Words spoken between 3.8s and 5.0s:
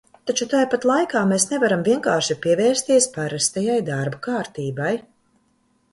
darba kārtībai.